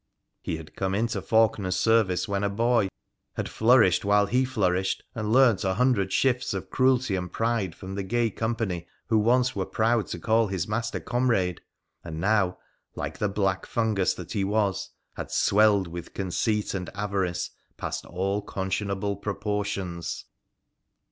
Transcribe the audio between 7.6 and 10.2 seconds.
from the gay company who once were proud to